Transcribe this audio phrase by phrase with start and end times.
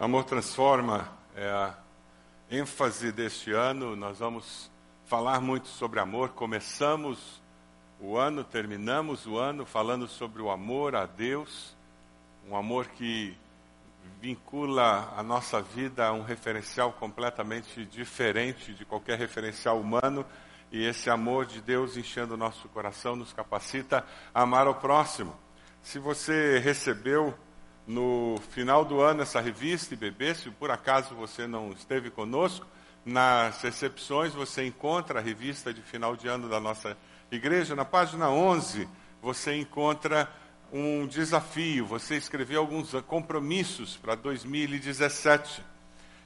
[0.00, 1.74] Amor Transforma é a
[2.48, 3.96] ênfase deste ano.
[3.96, 4.70] Nós vamos
[5.06, 6.28] falar muito sobre amor.
[6.28, 7.42] Começamos
[8.00, 11.76] o ano, terminamos o ano falando sobre o amor a Deus,
[12.48, 13.36] um amor que
[14.20, 20.24] vincula a nossa vida a um referencial completamente diferente de qualquer referencial humano.
[20.70, 25.36] E esse amor de Deus enchendo o nosso coração nos capacita a amar ao próximo.
[25.82, 27.36] Se você recebeu
[27.88, 32.66] no final do ano essa revista IBB, se por acaso você não esteve conosco,
[33.02, 36.94] nas recepções você encontra a revista de final de ano da nossa
[37.32, 37.74] igreja.
[37.74, 38.86] Na página 11
[39.22, 40.30] você encontra
[40.70, 45.64] um desafio, você escreveu alguns compromissos para 2017.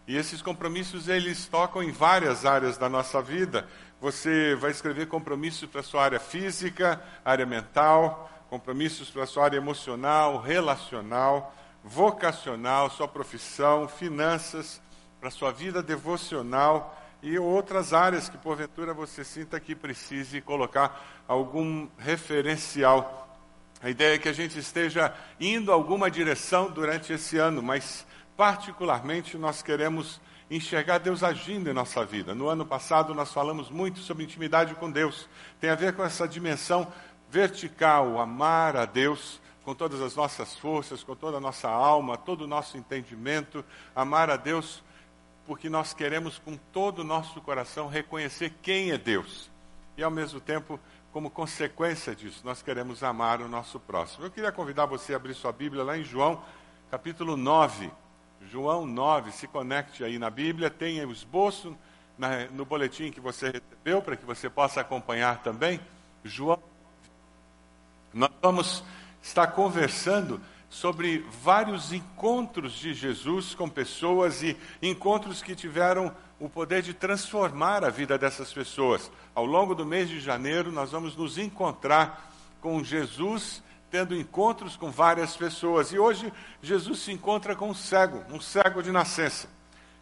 [0.09, 3.69] E esses compromissos eles tocam em várias áreas da nossa vida.
[4.01, 10.39] Você vai escrever compromissos para sua área física, área mental, compromissos para sua área emocional,
[10.39, 14.81] relacional, vocacional, sua profissão, finanças,
[15.21, 21.89] para sua vida devocional e outras áreas que porventura você sinta que precise colocar algum
[21.99, 23.29] referencial.
[23.81, 29.37] A ideia é que a gente esteja indo alguma direção durante esse ano, mas particularmente
[29.37, 32.35] nós queremos enxergar Deus agindo em nossa vida.
[32.35, 35.29] No ano passado nós falamos muito sobre intimidade com Deus.
[35.61, 36.93] Tem a ver com essa dimensão
[37.31, 42.43] vertical, amar a Deus com todas as nossas forças, com toda a nossa alma, todo
[42.43, 44.83] o nosso entendimento, amar a Deus
[45.47, 49.51] porque nós queremos com todo o nosso coração reconhecer quem é Deus.
[49.97, 50.79] E ao mesmo tempo,
[51.13, 54.25] como consequência disso, nós queremos amar o nosso próximo.
[54.25, 56.43] Eu queria convidar você a abrir sua Bíblia lá em João,
[56.91, 57.91] capítulo 9.
[58.51, 61.77] João 9, se conecte aí na Bíblia, tem o esboço
[62.17, 65.81] na, no boletim que você recebeu, para que você possa acompanhar também.
[66.25, 66.59] João
[68.13, 68.85] nós vamos
[69.23, 76.83] estar conversando sobre vários encontros de Jesus com pessoas e encontros que tiveram o poder
[76.83, 79.11] de transformar a vida dessas pessoas.
[79.35, 84.91] Ao longo do mês de janeiro, nós vamos nos encontrar com Jesus, tendo encontros com
[84.91, 85.93] várias pessoas.
[85.93, 86.33] E hoje,
[86.63, 89.49] Jesus se encontra com um cego, um cego de nascença.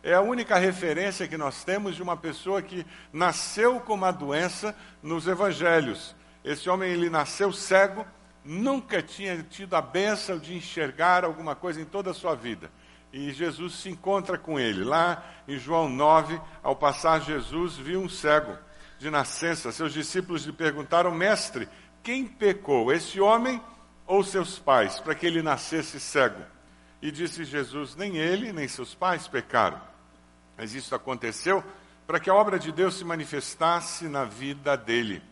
[0.03, 4.75] É a única referência que nós temos de uma pessoa que nasceu com uma doença
[5.03, 6.14] nos evangelhos.
[6.42, 8.06] Esse homem ele nasceu cego,
[8.44, 12.70] nunca tinha tido a bênção de enxergar alguma coisa em toda a sua vida.
[13.12, 14.84] E Jesus se encontra com ele.
[14.84, 18.56] Lá em João 9, ao passar Jesus viu um cego
[18.98, 19.72] de nascença.
[19.72, 21.68] Seus discípulos lhe perguntaram: Mestre,
[22.02, 23.60] quem pecou, esse homem
[24.06, 26.40] ou seus pais, para que ele nascesse cego?
[27.02, 29.80] E disse Jesus: Nem ele, nem seus pais pecaram.
[30.56, 31.64] Mas isso aconteceu
[32.06, 35.22] para que a obra de Deus se manifestasse na vida dele.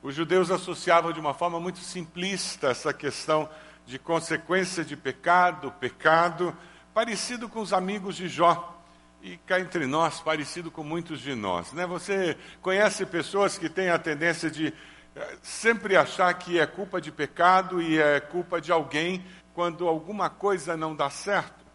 [0.00, 3.48] Os judeus associavam de uma forma muito simplista essa questão
[3.84, 6.56] de consequência de pecado, pecado,
[6.94, 8.76] parecido com os amigos de Jó.
[9.20, 11.72] E cá entre nós, parecido com muitos de nós.
[11.72, 11.84] Né?
[11.84, 14.72] Você conhece pessoas que têm a tendência de
[15.16, 20.30] eh, sempre achar que é culpa de pecado e é culpa de alguém quando alguma
[20.30, 21.66] coisa não dá certo.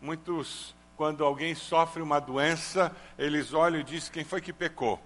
[0.00, 5.00] Muitos, quando alguém sofre uma doença, eles olham e dizem quem foi que pecou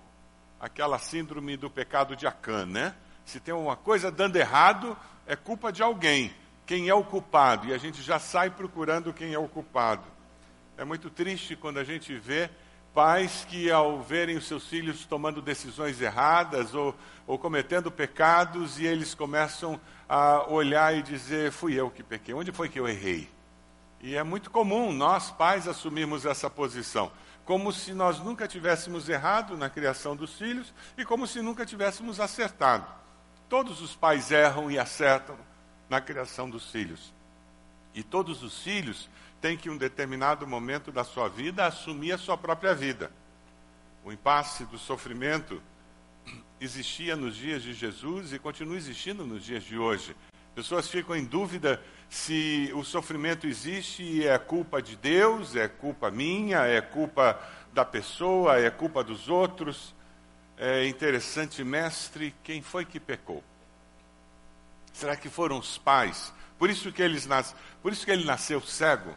[0.58, 2.94] aquela síndrome do pecado de Acã, né?
[3.24, 6.34] Se tem uma coisa dando errado, é culpa de alguém.
[6.66, 7.68] Quem é o culpado?
[7.68, 10.04] E a gente já sai procurando quem é o culpado.
[10.76, 12.50] É muito triste quando a gente vê
[12.94, 16.94] pais que, ao verem os seus filhos tomando decisões erradas ou,
[17.26, 22.52] ou cometendo pecados, e eles começam a olhar e dizer: fui eu que pequei, onde
[22.52, 23.28] foi que eu errei?
[24.00, 27.10] E é muito comum nós, pais, assumirmos essa posição
[27.44, 32.18] como se nós nunca tivéssemos errado na criação dos filhos e como se nunca tivéssemos
[32.18, 32.86] acertado.
[33.48, 35.36] Todos os pais erram e acertam
[35.88, 37.12] na criação dos filhos.
[37.94, 39.08] E todos os filhos
[39.40, 43.12] têm que, em um determinado momento da sua vida, assumir a sua própria vida.
[44.02, 45.62] O impasse do sofrimento
[46.60, 50.16] existia nos dias de Jesus e continua existindo nos dias de hoje.
[50.54, 56.10] Pessoas ficam em dúvida se o sofrimento existe e é culpa de Deus, é culpa
[56.10, 57.40] minha, é culpa
[57.72, 59.94] da pessoa, é culpa dos outros.
[60.56, 63.42] É interessante, mestre, quem foi que pecou?
[64.92, 66.32] Será que foram os pais?
[66.58, 67.54] Por isso que, eles nas...
[67.82, 69.14] Por isso que ele nasceu cego?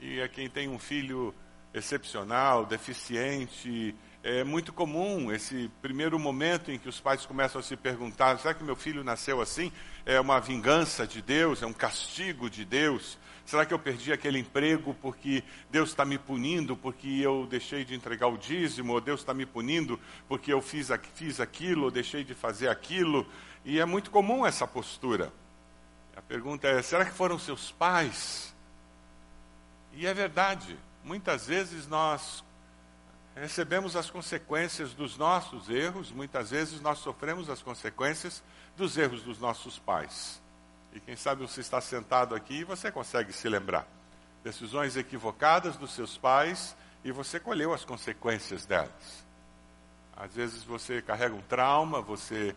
[0.00, 1.34] E é quem tem um filho
[1.74, 7.76] excepcional, deficiente, é muito comum esse primeiro momento em que os pais começam a se
[7.76, 9.72] perguntar: será que meu filho nasceu assim?
[10.06, 11.60] É uma vingança de Deus?
[11.60, 13.18] É um castigo de Deus?
[13.44, 17.94] Será que eu perdi aquele emprego porque Deus está me punindo porque eu deixei de
[17.94, 18.92] entregar o dízimo?
[18.92, 19.98] Ou Deus está me punindo
[20.28, 23.26] porque eu fiz, fiz aquilo ou deixei de fazer aquilo?
[23.64, 25.32] E é muito comum essa postura.
[26.16, 28.54] A pergunta é: será que foram seus pais?
[29.94, 32.42] E é verdade, muitas vezes nós
[33.34, 38.42] recebemos as consequências dos nossos erros, muitas vezes nós sofremos as consequências
[38.76, 40.40] dos erros dos nossos pais.
[40.92, 43.86] E quem sabe você está sentado aqui e você consegue se lembrar.
[44.44, 49.24] Decisões equivocadas dos seus pais e você colheu as consequências delas.
[50.16, 52.54] Às vezes você carrega um trauma, você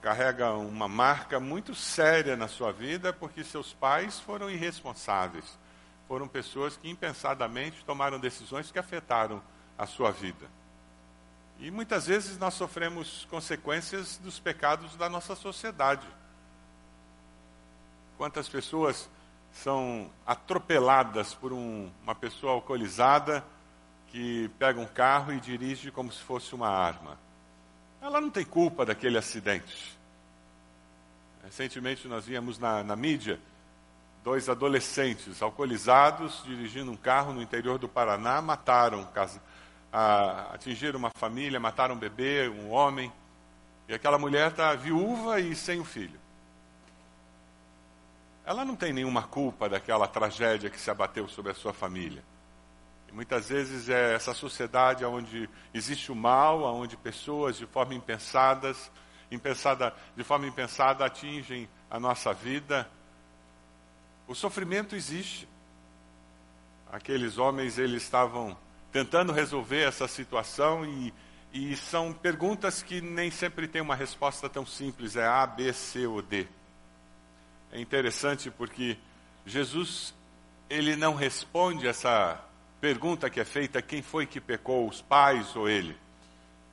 [0.00, 5.58] carrega uma marca muito séria na sua vida porque seus pais foram irresponsáveis.
[6.06, 9.42] Foram pessoas que impensadamente tomaram decisões que afetaram
[9.80, 10.46] a sua vida.
[11.58, 16.06] E muitas vezes nós sofremos consequências dos pecados da nossa sociedade.
[18.18, 19.08] Quantas pessoas
[19.50, 23.42] são atropeladas por um, uma pessoa alcoolizada
[24.08, 27.18] que pega um carro e dirige como se fosse uma arma?
[28.02, 29.98] Ela não tem culpa daquele acidente.
[31.42, 33.40] Recentemente nós víamos na, na mídia
[34.22, 39.08] dois adolescentes alcoolizados dirigindo um carro no interior do Paraná, mataram,
[39.92, 43.12] atingiram uma família, mataram um bebê, um homem,
[43.88, 46.20] e aquela mulher está viúva e sem o filho
[48.50, 52.20] ela não tem nenhuma culpa daquela tragédia que se abateu sobre a sua família.
[53.08, 58.90] E muitas vezes é essa sociedade onde existe o mal, onde pessoas de forma impensadas,
[59.30, 62.90] impensada, de forma impensada atingem a nossa vida.
[64.26, 65.48] O sofrimento existe.
[66.90, 68.58] Aqueles homens eles estavam
[68.92, 71.12] tentando resolver essa situação e,
[71.52, 76.06] e são perguntas que nem sempre têm uma resposta tão simples, é A, B, C
[76.06, 76.46] ou D
[77.72, 78.96] é interessante porque
[79.46, 80.14] Jesus
[80.68, 82.40] ele não responde essa
[82.80, 85.96] pergunta que é feita: quem foi que pecou, os pais ou ele?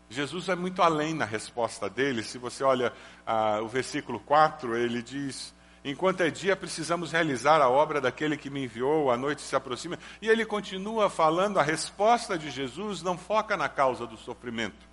[0.09, 2.23] Jesus é muito além na resposta dele.
[2.23, 2.93] Se você olha
[3.25, 8.49] ah, o versículo 4, ele diz: Enquanto é dia, precisamos realizar a obra daquele que
[8.49, 9.97] me enviou, a noite se aproxima.
[10.21, 14.87] E ele continua falando: a resposta de Jesus não foca na causa do sofrimento.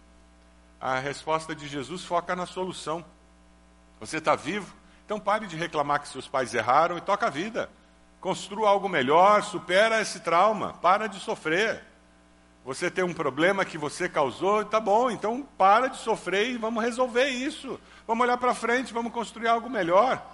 [0.81, 3.05] A resposta de Jesus foca na solução.
[3.99, 4.75] Você está vivo?
[5.05, 7.71] Então pare de reclamar que seus pais erraram e toca a vida.
[8.21, 11.85] Construa algo melhor, supera esse trauma, para de sofrer.
[12.65, 16.83] Você tem um problema que você causou, tá bom, então para de sofrer e vamos
[16.83, 17.79] resolver isso.
[18.07, 20.34] Vamos olhar para frente, vamos construir algo melhor.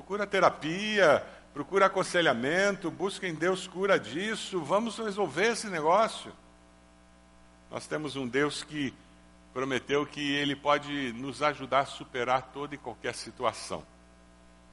[0.00, 6.32] Procura terapia, procura aconselhamento, busca em Deus cura disso, vamos resolver esse negócio.
[7.70, 8.94] Nós temos um Deus que
[9.52, 13.84] prometeu que ele pode nos ajudar a superar toda e qualquer situação.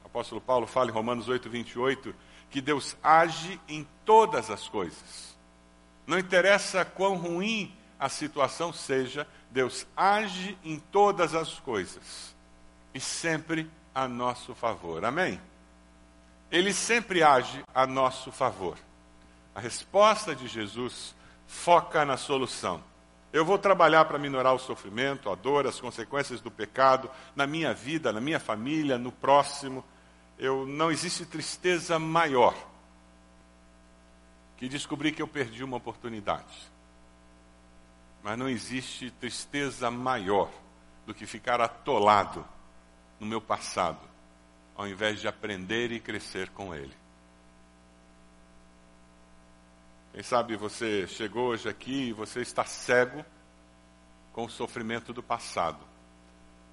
[0.01, 2.15] O apóstolo Paulo fala em Romanos 8, 28
[2.49, 5.37] que Deus age em todas as coisas.
[6.07, 12.33] Não interessa quão ruim a situação seja, Deus age em todas as coisas
[12.93, 15.03] e sempre a nosso favor.
[15.03, 15.41] Amém?
[16.51, 18.77] Ele sempre age a nosso favor.
[19.55, 21.15] A resposta de Jesus
[21.47, 22.83] foca na solução.
[23.33, 27.73] Eu vou trabalhar para minorar o sofrimento, a dor, as consequências do pecado na minha
[27.73, 29.83] vida, na minha família, no próximo.
[30.37, 32.53] Eu não existe tristeza maior
[34.57, 36.71] que descobrir que eu perdi uma oportunidade.
[38.21, 40.51] Mas não existe tristeza maior
[41.03, 42.45] do que ficar atolado
[43.19, 43.99] no meu passado,
[44.75, 46.93] ao invés de aprender e crescer com ele.
[50.13, 53.23] Quem sabe você chegou hoje aqui e você está cego
[54.33, 55.79] com o sofrimento do passado.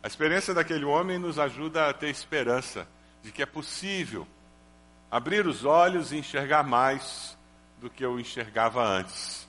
[0.03, 2.87] A experiência daquele homem nos ajuda a ter esperança
[3.23, 4.27] de que é possível
[5.11, 7.37] abrir os olhos e enxergar mais
[7.81, 9.49] do que eu enxergava antes.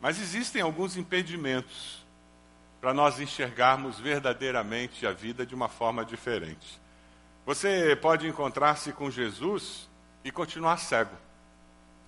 [0.00, 1.99] Mas existem alguns impedimentos
[2.80, 6.80] para nós enxergarmos verdadeiramente a vida de uma forma diferente.
[7.44, 9.88] Você pode encontrar-se com Jesus
[10.24, 11.14] e continuar cego.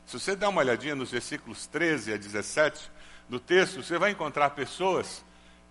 [0.07, 2.91] Se você der uma olhadinha nos versículos 13 a 17
[3.29, 5.25] do texto, você vai encontrar pessoas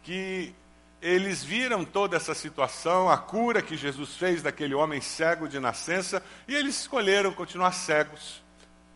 [0.04, 0.54] que
[1.02, 6.24] eles viram toda essa situação, a cura que Jesus fez daquele homem cego de nascença,
[6.48, 8.44] e eles escolheram continuar cegos.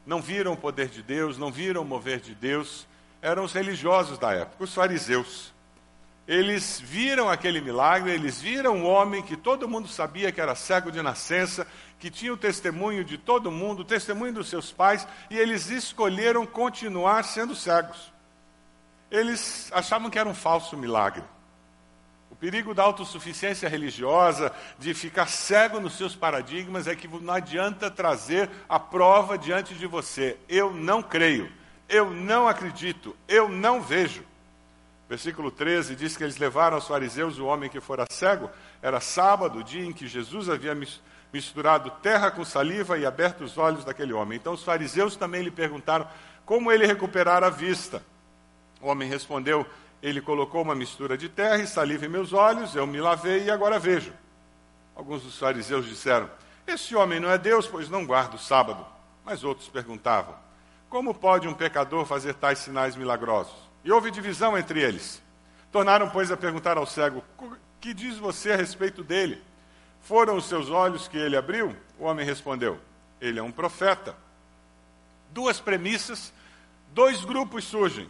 [0.05, 2.87] Não viram o poder de Deus, não viram o mover de Deus.
[3.23, 5.54] Eram os religiosos da época, os fariseus.
[6.27, 10.91] Eles viram aquele milagre, eles viram um homem que todo mundo sabia que era cego
[10.91, 11.67] de nascença,
[11.99, 16.45] que tinha o testemunho de todo mundo, o testemunho dos seus pais, e eles escolheram
[16.45, 18.11] continuar sendo cegos.
[19.11, 21.23] Eles achavam que era um falso milagre.
[22.31, 27.89] O perigo da autossuficiência religiosa, de ficar cego nos seus paradigmas, é que não adianta
[27.89, 30.37] trazer a prova diante de você.
[30.49, 31.51] Eu não creio,
[31.87, 34.23] eu não acredito, eu não vejo.
[35.07, 38.49] Versículo 13 diz que eles levaram aos fariseus o homem que fora cego.
[38.81, 40.75] Era sábado, o dia em que Jesus havia
[41.31, 44.37] misturado terra com saliva e aberto os olhos daquele homem.
[44.37, 46.07] Então os fariseus também lhe perguntaram
[46.43, 48.03] como ele recuperara a vista.
[48.81, 49.65] O homem respondeu:
[50.01, 53.51] Ele colocou uma mistura de terra e saliva em meus olhos, eu me lavei e
[53.51, 54.11] agora vejo.
[54.95, 56.29] Alguns dos fariseus disseram:
[56.65, 58.83] Esse homem não é Deus, pois não guarda o sábado.
[59.23, 60.35] Mas outros perguntavam:
[60.89, 63.64] Como pode um pecador fazer tais sinais milagrosos?
[63.85, 65.21] E houve divisão entre eles.
[65.71, 67.23] Tornaram, pois, a perguntar ao cego:
[67.79, 69.41] Que diz você a respeito dele?
[70.01, 71.75] Foram os seus olhos que ele abriu?
[71.99, 72.79] O homem respondeu:
[73.21, 74.15] Ele é um profeta.
[75.31, 76.33] Duas premissas,
[76.93, 78.09] dois grupos surgem.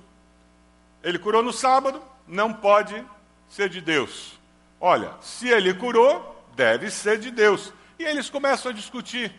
[1.04, 3.06] Ele curou no sábado, não pode
[3.50, 4.40] ser de Deus.
[4.80, 7.74] Olha, se ele curou, deve ser de Deus.
[8.00, 9.34] E eles começam a discutir.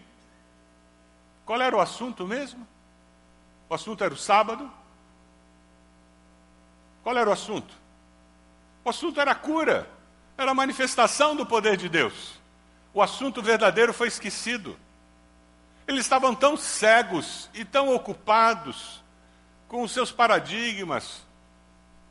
[1.46, 2.66] Qual era o assunto mesmo?
[3.68, 4.70] O assunto era o sábado?
[7.06, 7.72] Qual era o assunto?
[8.84, 9.88] O assunto era cura,
[10.36, 12.32] era a manifestação do poder de Deus.
[12.92, 14.76] O assunto verdadeiro foi esquecido.
[15.86, 19.04] Eles estavam tão cegos e tão ocupados
[19.68, 21.24] com os seus paradigmas,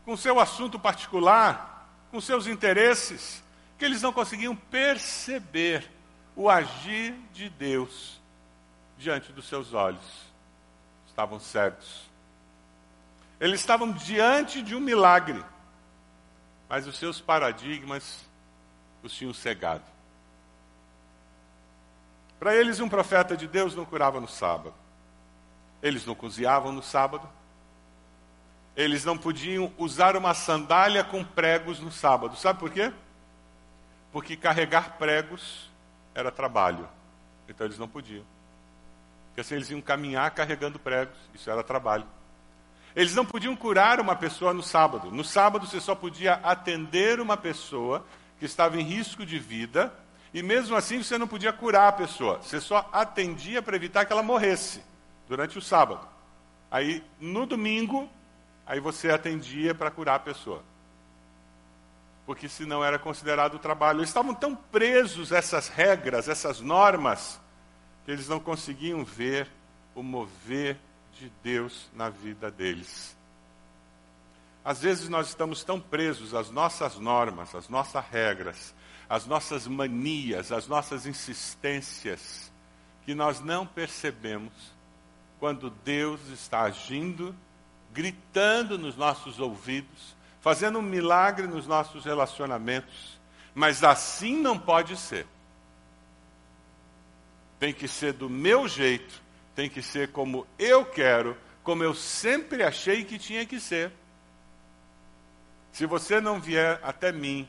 [0.06, 3.44] com o seu assunto particular, com seus interesses,
[3.78, 5.92] que eles não conseguiam perceber
[6.38, 8.18] o agir de Deus
[8.98, 10.32] diante dos seus olhos.
[11.06, 12.15] Estavam cegos.
[13.40, 15.44] Eles estavam diante de um milagre,
[16.70, 18.26] mas os seus paradigmas
[19.04, 19.84] os tinham cegado.
[22.40, 24.74] Para eles, um profeta de Deus não curava no sábado.
[25.82, 27.28] Eles não cozinhavam no sábado.
[28.76, 32.36] Eles não podiam usar uma sandália com pregos no sábado.
[32.36, 32.92] Sabe por quê?
[34.12, 35.70] Porque carregar pregos
[36.14, 36.88] era trabalho.
[37.48, 38.26] Então eles não podiam.
[39.28, 41.18] Porque assim eles iam caminhar carregando pregos.
[41.34, 42.06] Isso era trabalho.
[42.96, 45.12] Eles não podiam curar uma pessoa no sábado.
[45.12, 48.06] No sábado você só podia atender uma pessoa
[48.40, 49.94] que estava em risco de vida,
[50.34, 52.42] e mesmo assim você não podia curar a pessoa.
[52.42, 54.82] Você só atendia para evitar que ela morresse
[55.28, 56.08] durante o sábado.
[56.72, 58.10] Aí no domingo,
[58.66, 60.64] aí você atendia para curar a pessoa.
[62.26, 64.00] Porque senão era considerado trabalho.
[64.00, 67.40] Eles estavam tão presos a essas regras, essas normas,
[68.06, 69.48] que eles não conseguiam ver
[69.94, 70.78] o mover
[71.20, 73.16] de Deus na vida deles.
[74.64, 78.74] Às vezes nós estamos tão presos às nossas normas, às nossas regras,
[79.08, 82.52] às nossas manias, às nossas insistências,
[83.04, 84.52] que nós não percebemos
[85.40, 87.36] quando Deus está agindo,
[87.94, 93.20] gritando nos nossos ouvidos, fazendo um milagre nos nossos relacionamentos.
[93.54, 95.28] Mas assim não pode ser.
[97.60, 99.22] Tem que ser do meu jeito,
[99.56, 103.92] tem que ser como eu quero, como eu sempre achei que tinha que ser.
[105.72, 107.48] Se você não vier até mim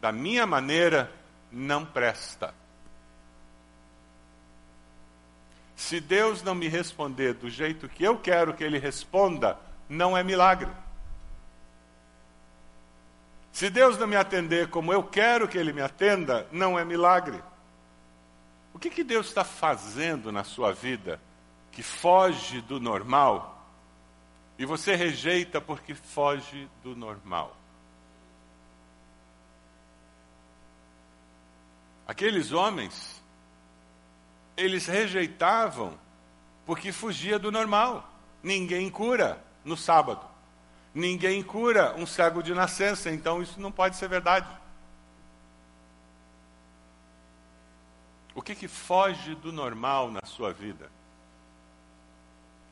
[0.00, 1.12] da minha maneira,
[1.50, 2.54] não presta.
[5.74, 10.22] Se Deus não me responder do jeito que eu quero que Ele responda, não é
[10.22, 10.70] milagre.
[13.52, 17.42] Se Deus não me atender como eu quero que Ele me atenda, não é milagre.
[18.72, 21.20] O que, que Deus está fazendo na sua vida
[21.72, 23.58] que foge do normal
[24.58, 27.56] e você rejeita porque foge do normal.
[32.06, 33.22] Aqueles homens,
[34.56, 35.96] eles rejeitavam
[36.66, 38.10] porque fugia do normal.
[38.42, 40.26] Ninguém cura no sábado.
[40.94, 44.48] Ninguém cura um cego de nascença, então isso não pode ser verdade.
[48.34, 50.90] O que, que foge do normal na sua vida?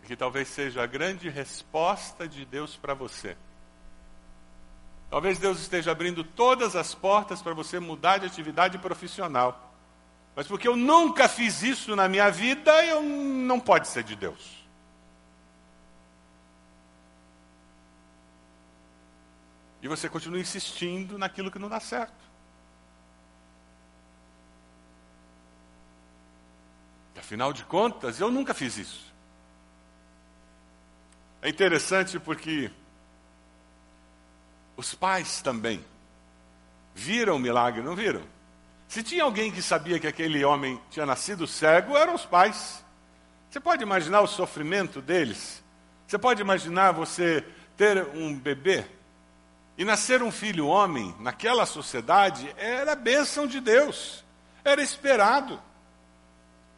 [0.07, 3.37] Que talvez seja a grande resposta de Deus para você.
[5.11, 9.75] Talvez Deus esteja abrindo todas as portas para você mudar de atividade profissional.
[10.35, 14.65] Mas porque eu nunca fiz isso na minha vida, eu não pode ser de Deus.
[19.83, 22.27] E você continua insistindo naquilo que não dá certo.
[27.27, 29.16] afinal de contas, eu nunca fiz isso.
[31.47, 32.69] É interessante porque
[34.77, 35.81] os pais também
[36.93, 38.23] viram o milagre, não viram?
[38.89, 42.85] Se tinha alguém que sabia que aquele homem tinha nascido cego, eram os pais.
[43.49, 45.63] Você pode imaginar o sofrimento deles?
[46.09, 47.45] Você pode imaginar você
[47.77, 48.85] ter um bebê
[49.79, 54.25] e nascer um filho homem naquela sociedade era bênção de Deus,
[54.65, 55.63] era esperado.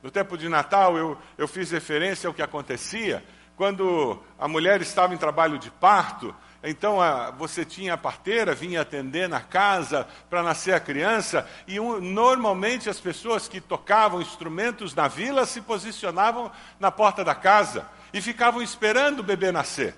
[0.02, 3.24] No tempo de Natal eu, eu fiz referência ao que acontecia
[3.58, 8.80] quando a mulher estava em trabalho de parto então a, você tinha a parteira, vinha
[8.80, 14.94] atender na casa para nascer a criança, e um, normalmente as pessoas que tocavam instrumentos
[14.94, 16.50] na vila se posicionavam
[16.80, 19.94] na porta da casa e ficavam esperando o bebê nascer.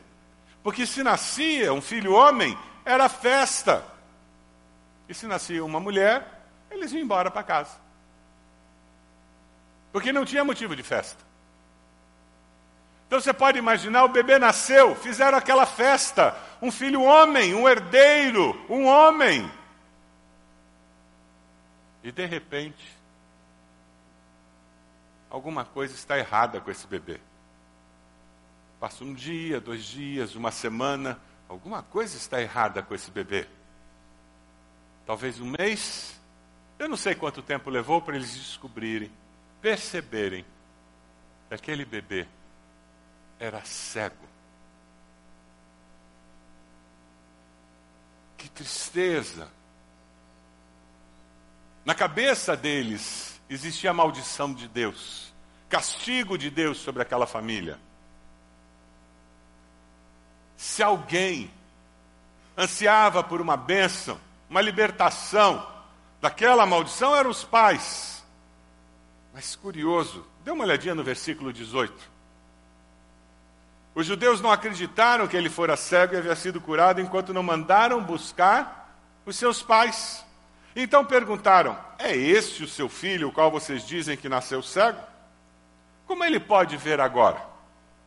[0.63, 3.83] Porque se nascia um filho homem, era festa.
[5.09, 7.79] E se nascia uma mulher, eles iam embora para casa.
[9.91, 11.30] Porque não tinha motivo de festa.
[13.11, 18.55] Então você pode imaginar, o bebê nasceu, fizeram aquela festa, um filho homem, um herdeiro,
[18.71, 19.51] um homem.
[22.05, 22.97] E de repente,
[25.29, 27.19] alguma coisa está errada com esse bebê.
[28.79, 33.45] Passa um dia, dois dias, uma semana, alguma coisa está errada com esse bebê.
[35.05, 36.17] Talvez um mês,
[36.79, 39.11] eu não sei quanto tempo levou para eles descobrirem,
[39.61, 40.45] perceberem
[41.49, 42.29] que aquele bebê
[43.41, 44.29] era cego.
[48.37, 49.49] Que tristeza!
[51.85, 55.33] Na cabeça deles existia a maldição de Deus,
[55.71, 57.81] castigo de Deus sobre aquela família.
[60.57, 61.51] Se alguém
[62.57, 65.67] ansiava por uma bênção, uma libertação
[66.21, 68.23] daquela maldição, eram os pais.
[69.33, 72.20] Mas curioso, dê uma olhadinha no versículo 18.
[73.95, 78.03] Os judeus não acreditaram que ele fora cego e havia sido curado enquanto não mandaram
[78.03, 80.25] buscar os seus pais.
[80.75, 85.01] Então perguntaram: É este o seu filho, o qual vocês dizem que nasceu cego?
[86.07, 87.43] Como ele pode ver agora?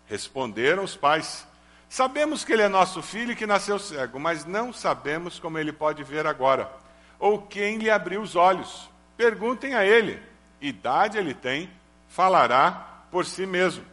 [0.05, 1.45] Responderam os pais:
[1.89, 5.71] Sabemos que ele é nosso filho e que nasceu cego, mas não sabemos como ele
[5.71, 6.71] pode ver agora,
[7.19, 8.89] ou quem lhe abriu os olhos.
[9.17, 10.21] Perguntem a ele:
[10.61, 11.69] idade ele tem,
[12.07, 13.92] falará por si mesmo.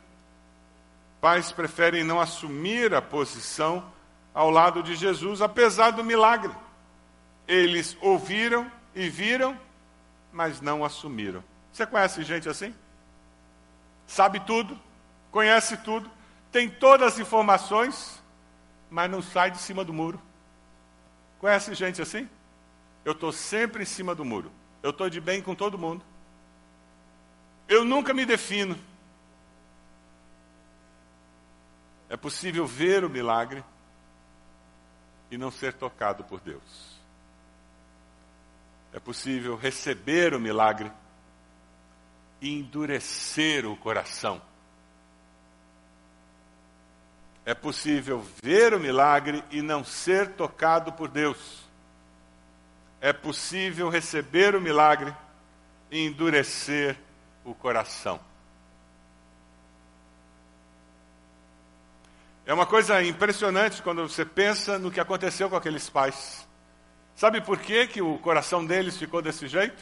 [1.20, 3.84] Pais preferem não assumir a posição
[4.32, 6.52] ao lado de Jesus, apesar do milagre.
[7.46, 9.58] Eles ouviram e viram,
[10.32, 11.44] mas não assumiram.
[11.72, 12.74] Você conhece gente assim?
[14.06, 14.78] Sabe tudo,
[15.30, 16.10] conhece tudo,
[16.50, 18.20] tem todas as informações,
[18.88, 20.20] mas não sai de cima do muro.
[21.38, 22.28] Conhece gente assim?
[23.04, 24.50] Eu estou sempre em cima do muro.
[24.82, 26.04] Eu estou de bem com todo mundo.
[27.68, 28.76] Eu nunca me defino.
[32.10, 33.64] É possível ver o milagre
[35.30, 36.98] e não ser tocado por Deus.
[38.92, 40.90] É possível receber o milagre
[42.40, 44.42] e endurecer o coração.
[47.44, 51.64] É possível ver o milagre e não ser tocado por Deus.
[53.00, 55.14] É possível receber o milagre
[55.92, 56.98] e endurecer
[57.44, 58.29] o coração.
[62.50, 66.48] É uma coisa impressionante quando você pensa no que aconteceu com aqueles pais.
[67.14, 69.80] Sabe por que, que o coração deles ficou desse jeito?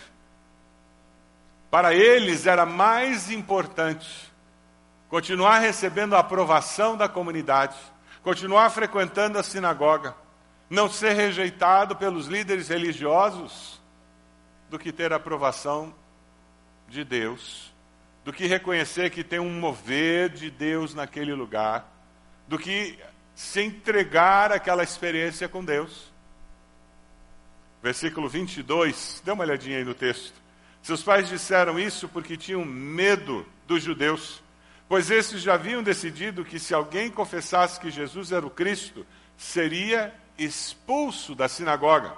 [1.71, 4.31] Para eles era mais importante
[5.09, 7.75] continuar recebendo a aprovação da comunidade,
[8.23, 10.15] continuar frequentando a sinagoga,
[10.69, 13.81] não ser rejeitado pelos líderes religiosos,
[14.69, 15.95] do que ter a aprovação
[16.87, 17.73] de Deus,
[18.27, 21.97] do que reconhecer que tem um mover de Deus naquele lugar
[22.49, 22.99] do que
[23.35, 26.11] se entregar àquela experiência com Deus.
[27.83, 30.35] Versículo 22, dê uma olhadinha aí no texto.
[30.83, 34.43] Seus pais disseram isso porque tinham medo dos judeus,
[34.89, 39.07] pois esses já haviam decidido que se alguém confessasse que Jesus era o Cristo,
[39.37, 42.13] seria expulso da sinagoga.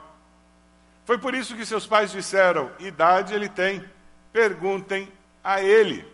[1.04, 3.84] Foi por isso que seus pais disseram: idade ele tem,
[4.32, 5.10] perguntem
[5.42, 6.06] a ele.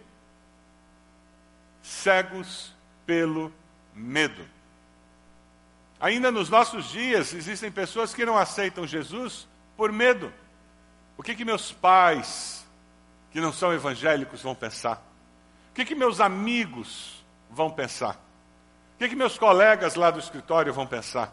[1.82, 2.74] Cegos
[3.04, 3.52] pelo
[3.96, 4.46] medo.
[5.98, 10.32] Ainda nos nossos dias existem pessoas que não aceitam Jesus por medo.
[11.16, 12.66] O que, que meus pais,
[13.30, 15.02] que não são evangélicos, vão pensar?
[15.70, 18.14] O que, que meus amigos vão pensar?
[18.94, 21.28] O que, que meus colegas lá do escritório vão pensar?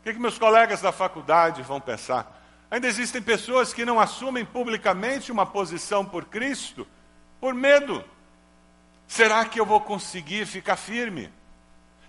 [0.00, 2.36] O que, que meus colegas da faculdade vão pensar?
[2.70, 6.86] Ainda existem pessoas que não assumem publicamente uma posição por Cristo
[7.40, 8.04] por medo.
[9.06, 11.32] Será que eu vou conseguir ficar firme?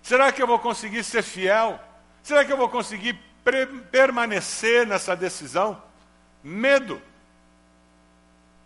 [0.02, 1.78] Será que eu vou conseguir ser fiel?
[2.22, 3.18] Será que eu vou conseguir
[3.90, 5.82] permanecer nessa decisão?
[6.42, 7.00] Medo.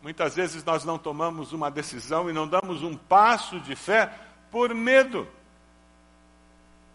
[0.02, 4.12] Muitas vezes nós não tomamos uma decisão e não damos um passo de fé
[4.50, 5.26] por medo.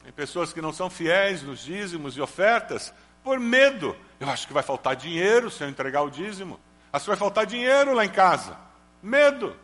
[0.04, 3.96] Tem pessoas que não são fiéis nos dízimos e ofertas por medo.
[4.20, 6.60] Eu acho que vai faltar dinheiro se eu entregar o dízimo.
[6.92, 8.58] Acho que vai faltar dinheiro lá em casa.
[9.02, 9.56] Medo.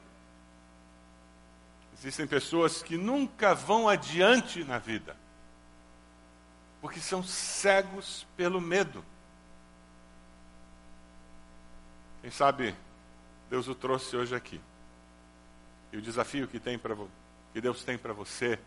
[1.98, 5.16] Existem pessoas que nunca vão adiante na vida
[6.86, 9.04] porque são cegos pelo medo.
[12.22, 12.76] Quem sabe
[13.50, 14.62] Deus o trouxe hoje aqui.
[15.92, 16.96] E o desafio que, tem pra,
[17.52, 18.60] que Deus tem para você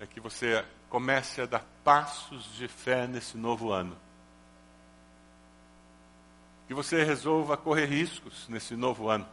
[0.00, 3.96] é que você comece a dar passos de fé nesse novo ano.
[6.66, 9.28] Que você resolva correr riscos nesse novo ano,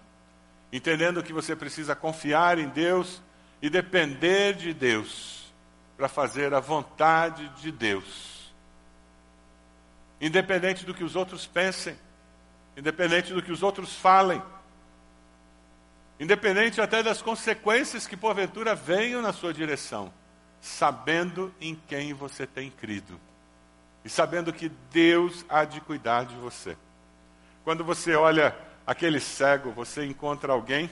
[0.71, 3.21] entendendo que você precisa confiar em Deus
[3.61, 5.53] e depender de Deus
[5.97, 8.53] para fazer a vontade de Deus.
[10.19, 11.97] Independente do que os outros pensem,
[12.75, 14.41] independente do que os outros falem,
[16.19, 20.13] independente até das consequências que porventura venham na sua direção
[20.61, 23.19] sabendo em quem você tem crido
[24.05, 26.77] e sabendo que Deus há de cuidar de você.
[27.63, 28.55] Quando você olha
[28.91, 30.91] aquele cego, você encontra alguém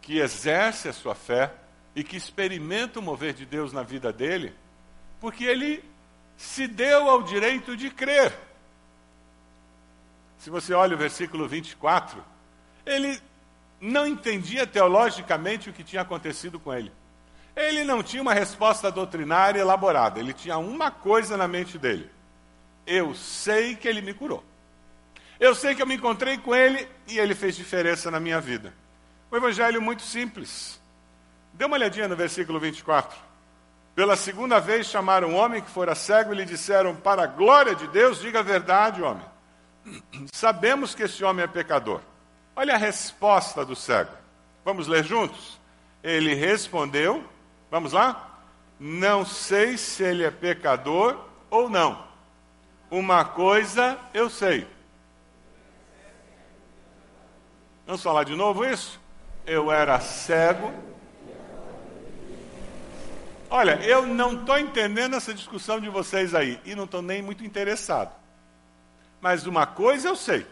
[0.00, 1.52] que exerce a sua fé
[1.96, 4.54] e que experimenta o mover de Deus na vida dele,
[5.20, 5.84] porque ele
[6.36, 8.32] se deu ao direito de crer.
[10.38, 12.24] Se você olha o versículo 24,
[12.86, 13.20] ele
[13.80, 16.92] não entendia teologicamente o que tinha acontecido com ele.
[17.54, 22.08] Ele não tinha uma resposta doutrinária elaborada, ele tinha uma coisa na mente dele:
[22.86, 24.42] eu sei que ele me curou.
[25.42, 28.72] Eu sei que eu me encontrei com ele e ele fez diferença na minha vida.
[29.28, 30.80] O evangelho muito simples.
[31.52, 33.18] Dê uma olhadinha no versículo 24.
[33.92, 37.74] Pela segunda vez chamaram um homem que fora cego e lhe disseram: Para a glória
[37.74, 39.26] de Deus, diga a verdade, homem.
[40.32, 42.00] Sabemos que esse homem é pecador.
[42.54, 44.12] Olha a resposta do cego.
[44.64, 45.60] Vamos ler juntos?
[46.04, 47.24] Ele respondeu:
[47.68, 48.38] Vamos lá?
[48.78, 51.18] Não sei se ele é pecador
[51.50, 52.06] ou não.
[52.88, 54.68] Uma coisa eu sei.
[57.86, 59.00] Vamos falar de novo isso?
[59.44, 60.72] Eu era cego.
[63.50, 67.44] Olha, eu não estou entendendo essa discussão de vocês aí e não estou nem muito
[67.44, 68.14] interessado.
[69.20, 70.46] Mas uma coisa eu sei.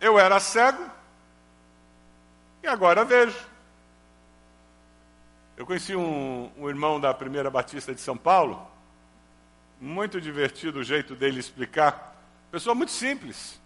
[0.00, 0.88] Eu era cego
[2.62, 3.36] e agora vejo.
[5.56, 8.66] Eu conheci um, um, irmão da Primeira Batista de São Paulo,
[9.78, 12.16] muito divertido o jeito dele explicar.
[12.50, 13.60] Pessoa muito simples.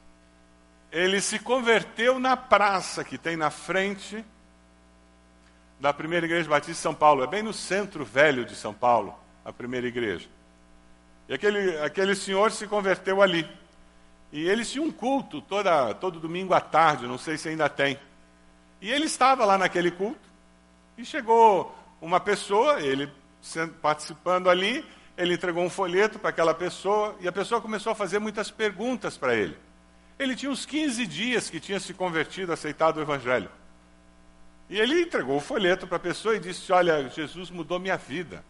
[0.94, 4.24] Ele se converteu na praça que tem na frente
[5.80, 7.24] da Primeira Igreja Batista de São Paulo.
[7.24, 9.12] É bem no centro velho de São Paulo,
[9.44, 10.28] a primeira igreja.
[11.28, 13.44] E aquele, aquele senhor se converteu ali.
[14.30, 17.98] E eles tinham um culto toda, todo domingo à tarde, não sei se ainda tem.
[18.80, 20.28] E ele estava lá naquele culto.
[20.96, 23.10] E chegou uma pessoa, ele
[23.82, 28.20] participando ali, ele entregou um folheto para aquela pessoa e a pessoa começou a fazer
[28.20, 29.63] muitas perguntas para ele.
[30.18, 33.50] Ele tinha uns 15 dias que tinha se convertido, aceitado o Evangelho.
[34.68, 38.44] E ele entregou o folheto para a pessoa e disse: Olha, Jesus mudou minha vida.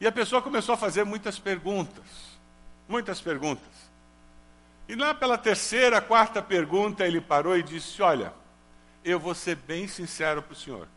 [0.00, 2.04] E a pessoa começou a fazer muitas perguntas.
[2.88, 3.88] Muitas perguntas.
[4.88, 8.32] E lá pela terceira, quarta pergunta, ele parou e disse: Olha,
[9.04, 10.88] eu vou ser bem sincero para o senhor.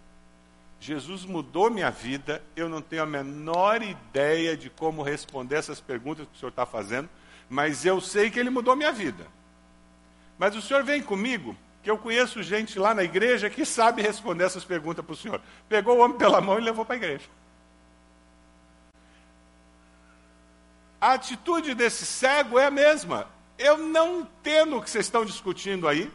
[0.80, 6.28] Jesus mudou minha vida, eu não tenho a menor ideia de como responder essas perguntas
[6.28, 7.08] que o senhor está fazendo,
[7.48, 9.28] mas eu sei que ele mudou minha vida.
[10.38, 14.44] Mas o senhor vem comigo, que eu conheço gente lá na igreja que sabe responder
[14.44, 15.42] essas perguntas para o senhor.
[15.68, 17.26] Pegou o homem pela mão e levou para a igreja.
[21.00, 23.28] A atitude desse cego é a mesma.
[23.58, 26.12] Eu não entendo o que vocês estão discutindo aí.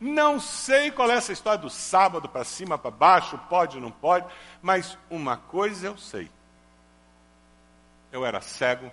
[0.00, 4.26] Não sei qual é essa história do sábado para cima, para baixo, pode não pode,
[4.62, 6.30] mas uma coisa eu sei.
[8.10, 8.90] Eu era cego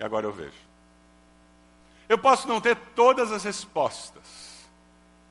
[0.00, 0.67] e agora eu vejo.
[2.08, 4.66] Eu posso não ter todas as respostas,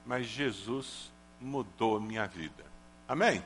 [0.05, 1.11] mas Jesus
[1.41, 2.65] mudou minha vida.
[3.07, 3.43] Amém?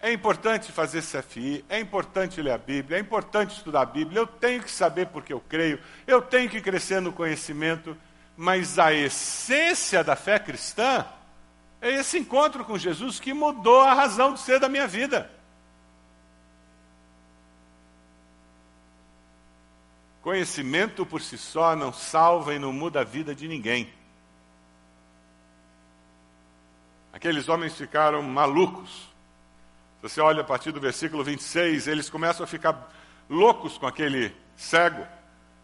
[0.00, 4.26] É importante fazer CFI, é importante ler a Bíblia, é importante estudar a Bíblia, eu
[4.26, 7.96] tenho que saber porque eu creio, eu tenho que crescer no conhecimento,
[8.36, 11.04] mas a essência da fé cristã
[11.80, 15.30] é esse encontro com Jesus que mudou a razão de ser da minha vida.
[20.28, 23.90] Conhecimento por si só não salva e não muda a vida de ninguém.
[27.10, 29.08] Aqueles homens ficaram malucos
[29.96, 32.92] se você olha a partir do versículo 26, eles começam a ficar
[33.26, 35.02] loucos com aquele cego.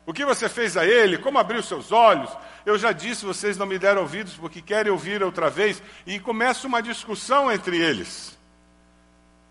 [0.06, 1.18] O que você fez a ele?
[1.18, 2.34] Como abriu seus olhos?
[2.64, 5.82] Eu já disse, vocês não me deram ouvidos porque querem ouvir outra vez.
[6.06, 8.36] E começa uma discussão entre eles.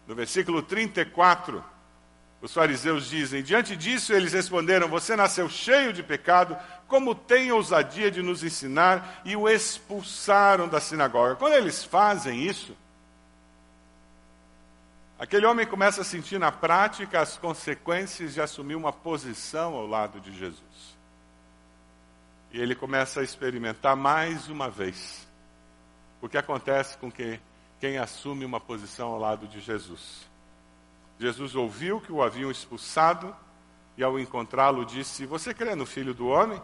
[0.07, 1.63] No versículo 34,
[2.43, 6.57] os fariseus dizem: Diante disso, eles responderam: Você nasceu cheio de pecado,
[6.89, 9.21] como tem ousadia de nos ensinar?
[9.23, 11.37] E o expulsaram da sinagoga.
[11.37, 12.75] Quando eles fazem isso,
[15.23, 20.19] Aquele homem começa a sentir na prática as consequências de assumir uma posição ao lado
[20.19, 20.97] de Jesus.
[22.51, 25.25] E ele começa a experimentar mais uma vez
[26.21, 27.39] o que acontece com que,
[27.79, 30.32] quem assume uma posição ao lado de Jesus.
[31.19, 33.35] Jesus ouviu que o haviam expulsado
[33.97, 36.61] e, ao encontrá-lo, disse: Você crê no filho do homem?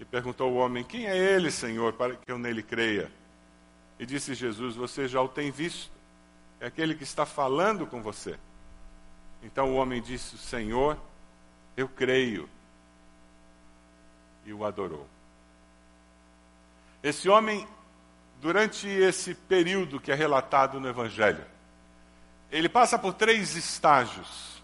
[0.00, 3.10] E perguntou o homem: Quem é ele, Senhor, para que eu nele creia?
[3.98, 5.92] E disse Jesus: Você já o tem visto,
[6.60, 8.38] é aquele que está falando com você.
[9.42, 10.98] Então o homem disse: Senhor,
[11.76, 12.48] eu creio.
[14.46, 15.06] E o adorou.
[17.02, 17.66] Esse homem,
[18.40, 21.44] durante esse período que é relatado no Evangelho,
[22.54, 24.62] ele passa por três estágios.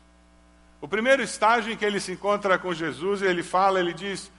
[0.81, 4.31] O primeiro estágio em que ele se encontra com Jesus, ele fala, ele diz: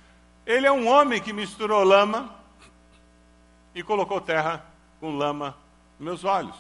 [0.46, 2.34] Ele é um homem que misturou lama
[3.76, 4.66] e colocou terra
[5.02, 5.58] com lama
[6.00, 6.56] nos meus olhos.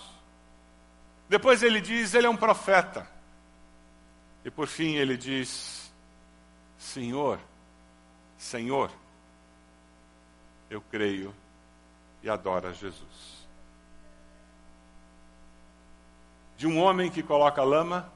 [1.29, 3.07] Depois ele diz: Ele é um profeta.
[4.43, 5.89] E por fim ele diz:
[6.77, 7.39] Senhor,
[8.37, 8.91] Senhor,
[10.69, 11.33] eu creio
[12.21, 13.40] e adoro a Jesus.
[16.61, 18.07] De um homem que coloca lama,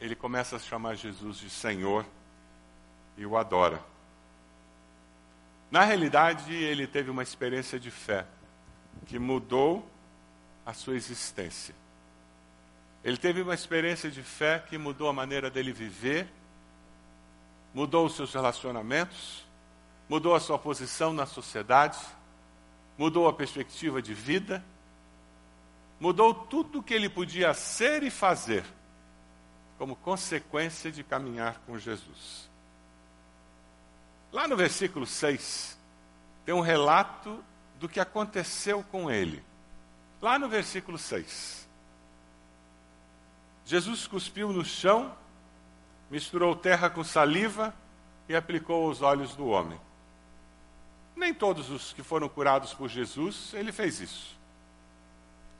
[0.00, 2.06] ele começa a chamar Jesus de Senhor
[3.18, 3.82] e o adora.
[5.70, 8.24] Na realidade, ele teve uma experiência de fé
[9.04, 9.86] que mudou
[10.64, 11.74] a sua existência.
[13.04, 16.26] Ele teve uma experiência de fé que mudou a maneira dele viver,
[17.74, 19.44] mudou os seus relacionamentos,
[20.08, 21.98] mudou a sua posição na sociedade,
[22.96, 24.64] mudou a perspectiva de vida
[25.98, 28.64] mudou tudo o que ele podia ser e fazer,
[29.78, 32.48] como consequência de caminhar com Jesus.
[34.32, 35.78] Lá no versículo 6,
[36.44, 37.42] tem um relato
[37.78, 39.42] do que aconteceu com ele.
[40.20, 41.66] Lá no versículo 6.
[43.64, 45.16] Jesus cuspiu no chão,
[46.10, 47.74] misturou terra com saliva
[48.28, 49.80] e aplicou aos olhos do homem.
[51.16, 54.36] Nem todos os que foram curados por Jesus, ele fez isso.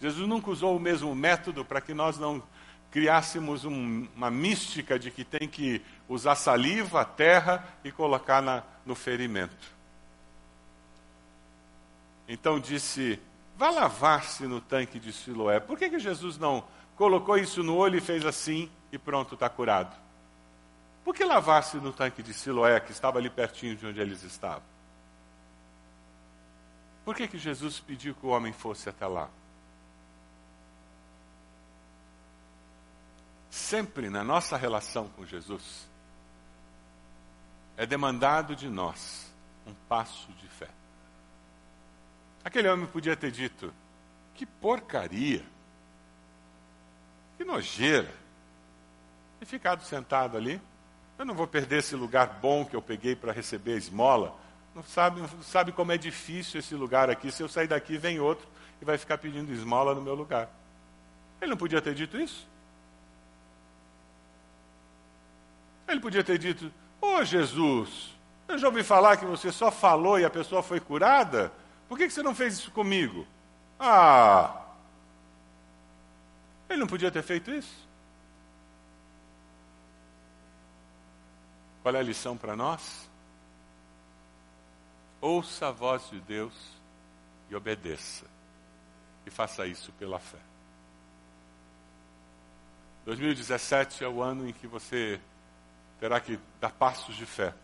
[0.00, 2.42] Jesus nunca usou o mesmo método para que nós não
[2.90, 8.94] criássemos um, uma mística de que tem que usar saliva, terra e colocar na, no
[8.94, 9.74] ferimento.
[12.28, 13.20] Então disse:
[13.56, 15.60] vá lavar-se no tanque de Siloé.
[15.60, 16.64] Por que, que Jesus não
[16.96, 19.94] colocou isso no olho e fez assim e pronto, está curado?
[21.04, 24.62] Por que lavar-se no tanque de Siloé, que estava ali pertinho de onde eles estavam?
[27.04, 29.28] Por que, que Jesus pediu que o homem fosse até lá?
[33.56, 35.88] Sempre na nossa relação com Jesus,
[37.76, 39.32] é demandado de nós
[39.66, 40.68] um passo de fé.
[42.44, 43.72] Aquele homem podia ter dito:
[44.34, 45.42] que porcaria,
[47.36, 48.12] que nojeira,
[49.40, 50.60] e ficado sentado ali.
[51.18, 54.38] Eu não vou perder esse lugar bom que eu peguei para receber a esmola.
[54.74, 57.32] Não sabe, sabe como é difícil esse lugar aqui.
[57.32, 58.46] Se eu sair daqui, vem outro
[58.82, 60.50] e vai ficar pedindo esmola no meu lugar.
[61.40, 62.46] Ele não podia ter dito isso?
[65.88, 68.14] Ele podia ter dito: Ô oh, Jesus,
[68.48, 71.52] eu já ouvi falar que você só falou e a pessoa foi curada.
[71.88, 73.26] Por que você não fez isso comigo?
[73.78, 74.62] Ah!
[76.68, 77.86] Ele não podia ter feito isso?
[81.82, 83.08] Qual é a lição para nós?
[85.20, 86.52] Ouça a voz de Deus
[87.48, 88.26] e obedeça.
[89.24, 90.38] E faça isso pela fé.
[93.04, 95.20] 2017 é o ano em que você
[96.00, 97.54] terá que dar passos de fé.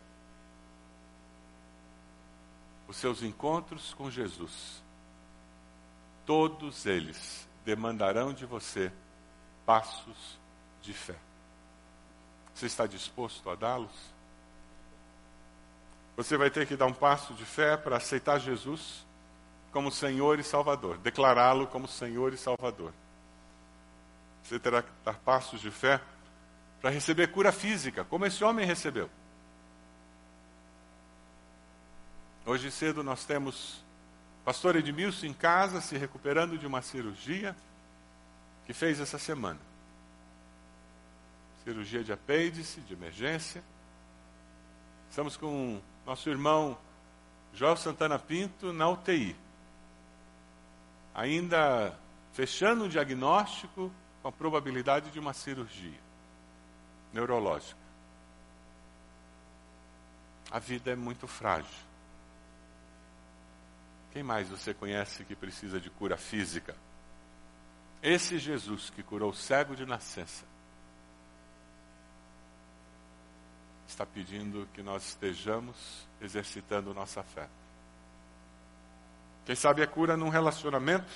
[2.88, 4.82] Os seus encontros com Jesus,
[6.26, 8.92] todos eles demandarão de você
[9.64, 10.38] passos
[10.82, 11.16] de fé.
[12.54, 14.12] Você está disposto a dá-los?
[16.16, 19.06] Você vai ter que dar um passo de fé para aceitar Jesus
[19.72, 22.92] como Senhor e Salvador, declará-lo como Senhor e Salvador.
[24.42, 25.98] Você terá que dar passos de fé
[26.82, 29.08] para receber cura física, como esse homem recebeu.
[32.44, 33.84] Hoje cedo nós temos
[34.44, 37.54] pastor Edmilson em casa, se recuperando de uma cirurgia
[38.66, 39.60] que fez essa semana.
[41.62, 43.62] Cirurgia de apêndice, de emergência.
[45.08, 46.76] Estamos com nosso irmão
[47.54, 49.36] Joel Santana Pinto na UTI.
[51.14, 51.96] Ainda
[52.32, 56.01] fechando o diagnóstico com a probabilidade de uma cirurgia
[57.12, 57.80] neurológica.
[60.50, 61.70] A vida é muito frágil.
[64.12, 66.76] Quem mais você conhece que precisa de cura física?
[68.02, 70.44] Esse Jesus que curou o cego de nascença
[73.86, 77.48] está pedindo que nós estejamos exercitando nossa fé.
[79.44, 81.10] Quem sabe a cura num relacionamento,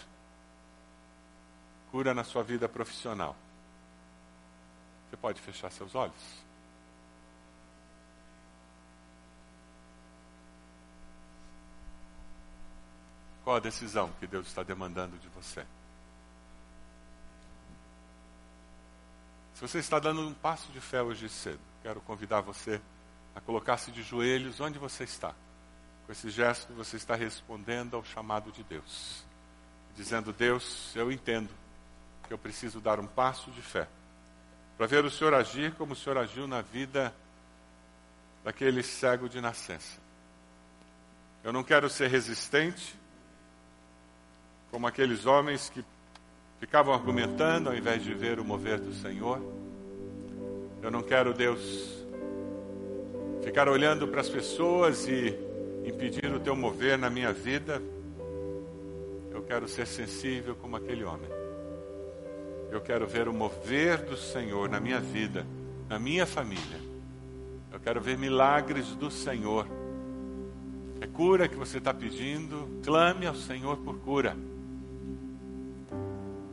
[1.90, 3.36] cura na sua vida profissional.
[5.16, 6.44] Você pode fechar seus olhos.
[13.42, 15.64] Qual a decisão que Deus está demandando de você?
[19.54, 22.78] Se você está dando um passo de fé hoje cedo, quero convidar você
[23.34, 25.34] a colocar-se de joelhos onde você está.
[26.04, 29.24] Com esse gesto, você está respondendo ao chamado de Deus,
[29.96, 31.48] dizendo: Deus, eu entendo
[32.24, 33.88] que eu preciso dar um passo de fé
[34.76, 37.14] para ver o Senhor agir como o Senhor agiu na vida
[38.44, 39.98] daquele cego de nascença.
[41.42, 42.94] Eu não quero ser resistente,
[44.70, 45.84] como aqueles homens que
[46.60, 49.40] ficavam argumentando ao invés de ver o mover do Senhor.
[50.82, 52.04] Eu não quero, Deus,
[53.42, 55.34] ficar olhando para as pessoas e
[55.84, 57.80] impedir o teu mover na minha vida.
[59.30, 61.45] Eu quero ser sensível como aquele homem.
[62.76, 65.46] Eu quero ver o mover do Senhor na minha vida,
[65.88, 66.78] na minha família.
[67.72, 69.66] Eu quero ver milagres do Senhor.
[71.00, 74.36] É cura que você está pedindo, clame ao Senhor por cura.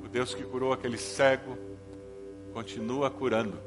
[0.02, 1.58] O Deus que curou aquele cego
[2.54, 3.60] continua curando.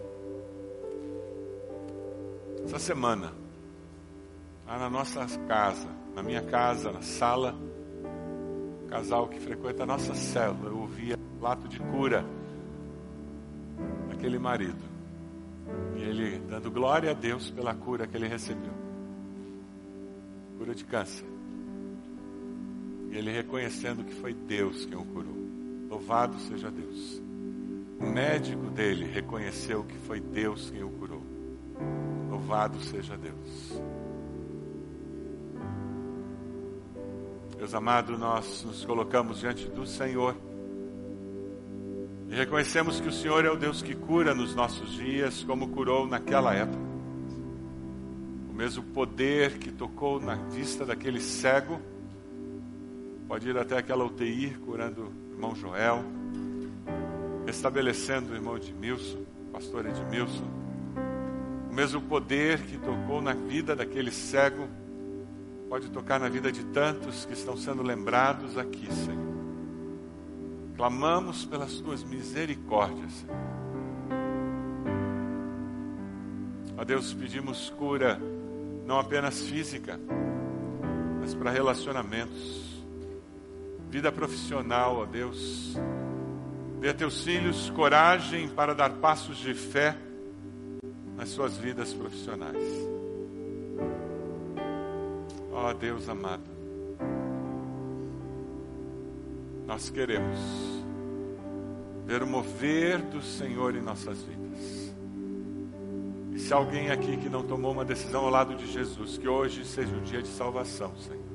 [2.65, 3.35] Essa semana,
[4.67, 7.55] lá na nossa casa, na minha casa, na sala,
[8.83, 12.25] um casal que frequenta a nossa célula, eu ouvia lato de cura
[14.17, 14.83] daquele marido.
[15.95, 18.73] E ele dando glória a Deus pela cura que ele recebeu.
[20.59, 21.27] Cura de câncer.
[23.11, 25.37] E ele reconhecendo que foi Deus quem o curou.
[25.89, 27.23] Louvado seja Deus.
[28.01, 31.23] O médico dele reconheceu que foi Deus quem o curou.
[32.31, 33.81] Louvado seja Deus.
[37.59, 40.37] Deus amado, nós nos colocamos diante do Senhor
[42.37, 46.07] e reconhecemos que o Senhor é o Deus que cura nos nossos dias, como curou
[46.07, 46.85] naquela época.
[48.51, 51.81] O mesmo poder que tocou na vista daquele cego,
[53.27, 56.05] pode ir até aquela UTI curando o irmão Joel,
[57.47, 60.45] estabelecendo o irmão Edmilson, o pastor Edmilson.
[61.71, 64.69] O mesmo poder que tocou na vida daquele cego,
[65.71, 69.26] pode tocar na vida de tantos que estão sendo lembrados aqui, Senhor.
[70.77, 73.25] Clamamos pelas tuas misericórdias.
[76.77, 78.21] A Deus pedimos cura,
[78.85, 79.99] não apenas física,
[81.19, 82.85] mas para relacionamentos,
[83.89, 85.75] vida profissional, ó Deus.
[86.79, 89.97] Dê a teus filhos coragem para dar passos de fé
[91.17, 92.63] nas suas vidas profissionais.
[95.51, 96.56] Ó Deus amado,
[99.67, 100.39] Nós queremos
[102.07, 104.95] ver o mover do Senhor em nossas vidas.
[106.33, 109.65] E se alguém aqui que não tomou uma decisão ao lado de Jesus, que hoje
[109.65, 111.27] seja o dia de salvação, Senhor.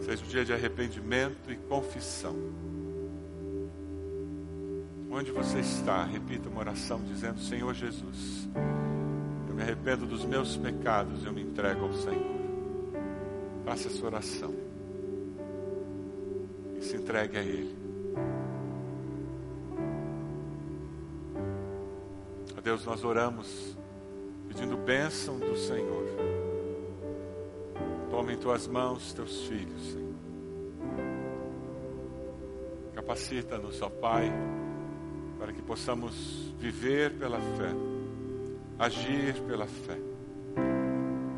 [0.00, 2.34] Seja o dia de arrependimento e confissão.
[5.10, 8.48] Onde você está, repita uma oração dizendo: Senhor Jesus,
[9.46, 12.38] eu me arrependo dos meus pecados, eu me entrego ao Senhor.
[13.66, 14.67] Faça essa oração
[16.88, 17.76] se entregue a Ele.
[22.56, 23.76] A Deus, nós oramos
[24.48, 26.06] pedindo bênção do Senhor.
[28.10, 30.14] Toma em tuas mãos teus filhos, Senhor.
[32.94, 34.32] Capacita-nos, ó Pai,
[35.38, 37.74] para que possamos viver pela fé,
[38.78, 39.98] agir pela fé,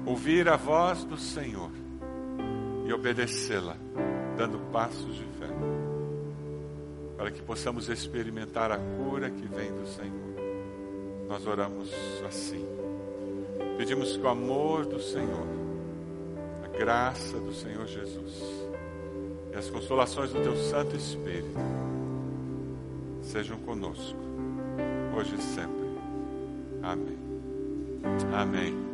[0.07, 1.73] ouvir a voz do Senhor
[2.87, 3.77] e obedecê-la
[4.41, 5.49] dando passos de fé,
[7.15, 11.29] para que possamos experimentar a cura que vem do Senhor.
[11.29, 11.93] Nós oramos
[12.27, 12.65] assim.
[13.77, 15.47] Pedimos que o amor do Senhor,
[16.65, 18.43] a graça do Senhor Jesus
[19.53, 21.61] e as consolações do Teu Santo Espírito
[23.21, 24.19] sejam conosco,
[25.19, 25.91] hoje e sempre.
[26.83, 27.19] Amém.
[28.33, 28.90] Amém.